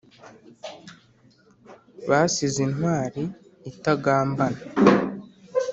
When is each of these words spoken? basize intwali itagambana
basize 2.09 2.59
intwali 2.67 3.23
itagambana 3.69 4.61